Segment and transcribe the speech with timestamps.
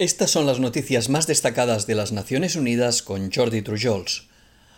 [0.00, 4.28] Estas son las noticias más destacadas de las Naciones Unidas con Jordi Trujols.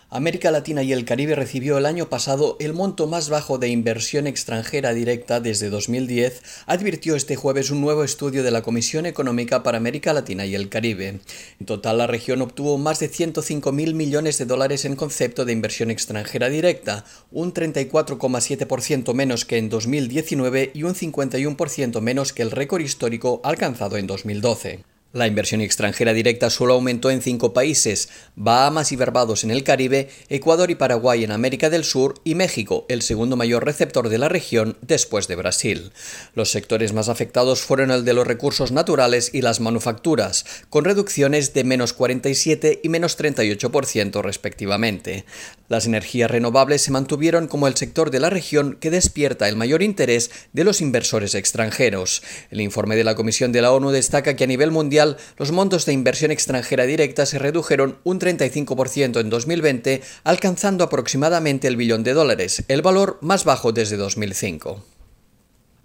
[0.09, 4.25] América Latina y el Caribe recibió el año pasado el monto más bajo de inversión
[4.25, 9.77] extranjera directa desde 2010, advirtió este jueves un nuevo estudio de la Comisión Económica para
[9.77, 11.19] América Latina y el Caribe.
[11.59, 15.53] En total, la región obtuvo más de 105 mil millones de dólares en concepto de
[15.53, 22.49] inversión extranjera directa, un 34,7% menos que en 2019 y un 51% menos que el
[22.49, 24.90] récord histórico alcanzado en 2012.
[25.13, 30.07] La inversión extranjera directa solo aumentó en cinco países, Bahamas y Barbados en el Caribe,
[30.29, 34.29] Ecuador y Paraguay en América del Sur y México, el segundo mayor receptor de la
[34.29, 35.91] región después de Brasil.
[36.33, 41.53] Los sectores más afectados fueron el de los recursos naturales y las manufacturas, con reducciones
[41.53, 45.25] de menos 47 y menos 38% respectivamente.
[45.67, 49.83] Las energías renovables se mantuvieron como el sector de la región que despierta el mayor
[49.83, 52.23] interés de los inversores extranjeros.
[52.49, 55.00] El informe de la Comisión de la ONU destaca que a nivel mundial
[55.37, 61.77] los montos de inversión extranjera directa se redujeron un 35% en 2020, alcanzando aproximadamente el
[61.77, 64.90] billón de dólares, el valor más bajo desde 2005.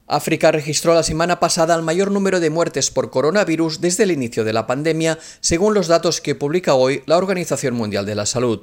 [0.08, 4.44] África registró la semana pasada el mayor número de muertes por coronavirus desde el inicio
[4.44, 8.60] de la pandemia, según los datos que publica hoy la Organización Mundial de la Salud.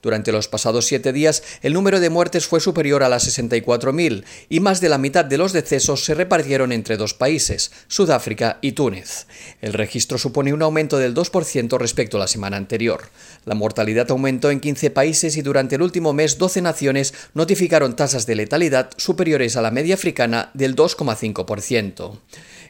[0.00, 4.60] Durante los pasados siete días, el número de muertes fue superior a las 64.000 y
[4.60, 9.26] más de la mitad de los decesos se repartieron entre dos países, Sudáfrica y Túnez.
[9.60, 13.10] El registro supone un aumento del 2% respecto a la semana anterior.
[13.44, 18.24] La mortalidad aumentó en 15 países y durante el último mes 12 naciones notificaron tasas
[18.24, 22.18] de letalidad superiores a la media africana del 2 2,5%.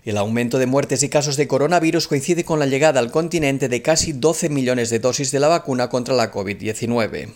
[0.05, 3.83] El aumento de muertes y casos de coronavirus coincide con la llegada al continente de
[3.83, 7.29] casi 12 millones de dosis de la vacuna contra la COVID-19.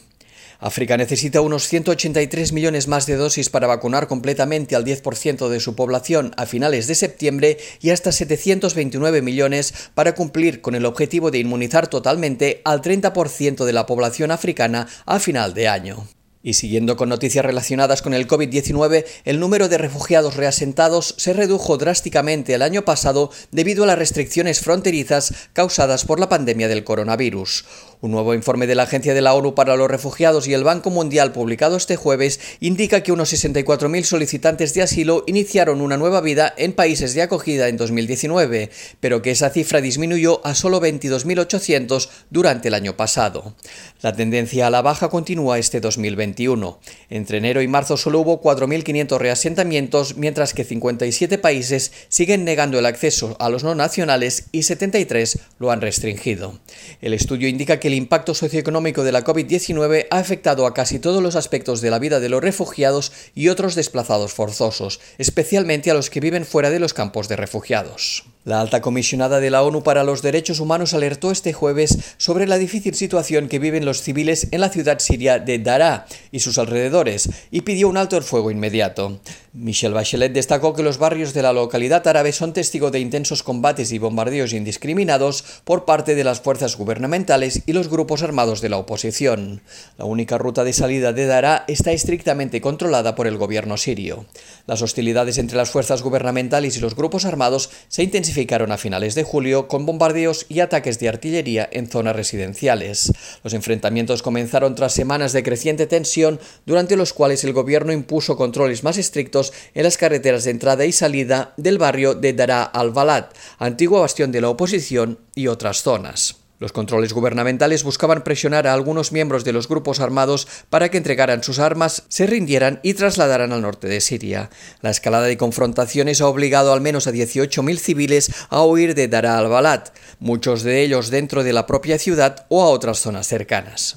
[0.60, 5.74] África necesita unos 183 millones más de dosis para vacunar completamente al 10% de su
[5.74, 11.38] población a finales de septiembre y hasta 729 millones para cumplir con el objetivo de
[11.38, 16.06] inmunizar totalmente al 30% de la población africana a final de año.
[16.42, 21.76] Y siguiendo con noticias relacionadas con el COVID-19, el número de refugiados reasentados se redujo
[21.76, 27.66] drásticamente el año pasado debido a las restricciones fronterizas causadas por la pandemia del coronavirus.
[28.02, 30.88] Un nuevo informe de la Agencia de la ONU para los Refugiados y el Banco
[30.88, 36.54] Mundial publicado este jueves indica que unos 64.000 solicitantes de asilo iniciaron una nueva vida
[36.56, 42.68] en países de acogida en 2019, pero que esa cifra disminuyó a solo 22.800 durante
[42.68, 43.52] el año pasado.
[44.00, 46.80] La tendencia a la baja continúa este 2021.
[47.10, 52.86] Entre enero y marzo solo hubo 4.500 reasentamientos, mientras que 57 países siguen negando el
[52.86, 56.58] acceso a los no nacionales y 73 lo han restringido.
[57.02, 61.20] El estudio indica que el impacto socioeconómico de la COVID-19 ha afectado a casi todos
[61.20, 66.08] los aspectos de la vida de los refugiados y otros desplazados forzosos, especialmente a los
[66.08, 68.26] que viven fuera de los campos de refugiados.
[68.42, 72.56] La alta comisionada de la ONU para los Derechos Humanos alertó este jueves sobre la
[72.56, 77.28] difícil situación que viven los civiles en la ciudad siria de Daraa y sus alrededores
[77.50, 79.20] y pidió un alto el fuego inmediato.
[79.52, 83.92] Michelle Bachelet destacó que los barrios de la localidad árabe son testigo de intensos combates
[83.92, 88.78] y bombardeos indiscriminados por parte de las fuerzas gubernamentales y los grupos armados de la
[88.78, 89.60] oposición.
[89.98, 94.24] La única ruta de salida de Daraa está estrictamente controlada por el gobierno sirio.
[94.66, 99.24] Las hostilidades entre las fuerzas gubernamentales y los grupos armados se intensificaron a finales de
[99.24, 103.12] julio con bombardeos y ataques de artillería en zonas residenciales.
[103.42, 108.84] Los enfrentamientos comenzaron tras semanas de creciente tensión durante los cuales el gobierno impuso controles
[108.84, 113.26] más estrictos en las carreteras de entrada y salida del barrio de Dara al-Balad,
[113.58, 116.36] antigua bastión de la oposición y otras zonas.
[116.60, 121.42] Los controles gubernamentales buscaban presionar a algunos miembros de los grupos armados para que entregaran
[121.42, 124.50] sus armas, se rindieran y trasladaran al norte de Siria.
[124.82, 129.38] La escalada de confrontaciones ha obligado al menos a 18.000 civiles a huir de Dara
[129.38, 129.84] al-Balad,
[130.18, 133.96] muchos de ellos dentro de la propia ciudad o a otras zonas cercanas.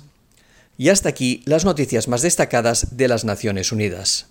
[0.77, 4.27] Y hasta aquí las noticias más destacadas de las Naciones Unidas.